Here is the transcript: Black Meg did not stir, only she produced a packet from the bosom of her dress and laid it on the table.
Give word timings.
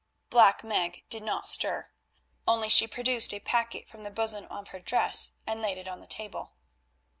Black 0.31 0.63
Meg 0.63 1.03
did 1.11 1.21
not 1.21 1.47
stir, 1.47 1.89
only 2.47 2.69
she 2.69 2.87
produced 2.87 3.35
a 3.35 3.39
packet 3.39 3.87
from 3.87 4.01
the 4.01 4.09
bosom 4.09 4.45
of 4.49 4.69
her 4.69 4.79
dress 4.79 5.33
and 5.45 5.61
laid 5.61 5.77
it 5.77 5.87
on 5.87 5.99
the 5.99 6.07
table. 6.07 6.55